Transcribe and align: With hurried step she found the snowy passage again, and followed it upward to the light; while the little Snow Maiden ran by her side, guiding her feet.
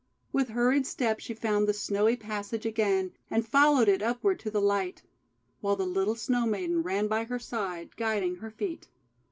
With 0.33 0.49
hurried 0.49 0.87
step 0.87 1.19
she 1.19 1.35
found 1.35 1.67
the 1.67 1.75
snowy 1.75 2.15
passage 2.15 2.65
again, 2.65 3.11
and 3.29 3.47
followed 3.47 3.87
it 3.87 4.01
upward 4.01 4.39
to 4.39 4.49
the 4.49 4.59
light; 4.59 5.03
while 5.59 5.75
the 5.75 5.85
little 5.85 6.15
Snow 6.15 6.47
Maiden 6.47 6.81
ran 6.81 7.07
by 7.07 7.25
her 7.25 7.37
side, 7.37 7.95
guiding 7.97 8.37
her 8.37 8.49
feet. 8.49 8.87